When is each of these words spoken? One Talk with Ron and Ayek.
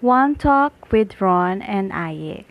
One 0.00 0.36
Talk 0.36 0.92
with 0.92 1.20
Ron 1.20 1.60
and 1.60 1.90
Ayek. 1.90 2.44